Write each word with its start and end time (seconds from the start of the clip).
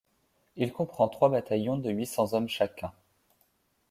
Il 0.55 0.73
comprend 0.73 1.07
trois 1.07 1.29
bataillons 1.29 1.77
de 1.77 1.91
huit 1.91 2.07
cents 2.07 2.33
hommes 2.33 2.47
chacun. 2.49 2.91